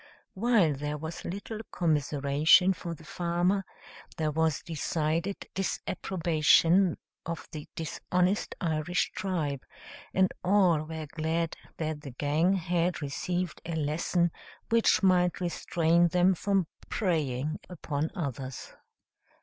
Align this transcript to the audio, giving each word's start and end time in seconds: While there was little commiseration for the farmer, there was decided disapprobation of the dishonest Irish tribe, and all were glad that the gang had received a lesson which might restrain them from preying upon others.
While 0.33 0.73
there 0.73 0.97
was 0.97 1.23
little 1.23 1.59
commiseration 1.71 2.73
for 2.73 2.95
the 2.95 3.03
farmer, 3.03 3.63
there 4.17 4.31
was 4.31 4.63
decided 4.63 5.45
disapprobation 5.53 6.97
of 7.23 7.47
the 7.51 7.67
dishonest 7.75 8.55
Irish 8.59 9.11
tribe, 9.11 9.61
and 10.11 10.31
all 10.43 10.81
were 10.85 11.05
glad 11.05 11.55
that 11.77 12.01
the 12.01 12.09
gang 12.17 12.53
had 12.53 13.03
received 13.03 13.61
a 13.63 13.75
lesson 13.75 14.31
which 14.69 15.03
might 15.03 15.39
restrain 15.39 16.07
them 16.07 16.33
from 16.33 16.65
preying 16.89 17.59
upon 17.69 18.09
others. 18.15 18.73